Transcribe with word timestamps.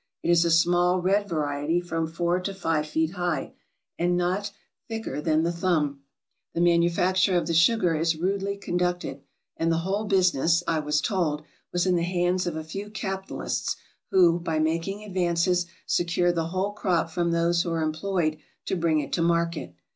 It 0.23 0.31
is 0.31 0.43
a 0.43 0.49
small, 0.49 0.99
red 0.99 1.29
variety, 1.29 1.79
from 1.79 2.07
four 2.07 2.39
to 2.39 2.55
five 2.55 2.87
feet 2.87 3.11
high, 3.11 3.53
and 3.99 4.17
not 4.17 4.51
thicker 4.87 5.21
than 5.21 5.43
the 5.43 5.51
thumb. 5.51 6.01
The 6.55 6.59
manufacture 6.61 7.37
of 7.37 7.45
the 7.45 7.53
sugar 7.53 7.93
is 7.93 8.15
rudely 8.15 8.57
conducted; 8.57 9.21
and 9.57 9.71
the 9.71 9.77
whole 9.85 10.05
business, 10.05 10.63
I 10.67 10.79
was 10.79 11.01
told, 11.01 11.43
was 11.71 11.85
MISCELLANEOUS 11.85 11.85
403 11.87 11.89
in 11.91 11.95
the 11.97 12.19
hands 12.31 12.47
of 12.47 12.55
a 12.55 12.67
few 12.67 12.89
capitalists, 12.89 13.75
who, 14.09 14.39
by 14.39 14.57
making 14.57 15.03
advances, 15.03 15.67
secure 15.85 16.31
the 16.31 16.47
whole 16.47 16.71
crop 16.71 17.11
from 17.11 17.29
those 17.29 17.61
who 17.61 17.69
are 17.71 17.83
employed 17.83 18.39
to 18.65 18.75
bring 18.75 19.01
it 19.01 19.13
to 19.13 19.21
market. 19.21 19.75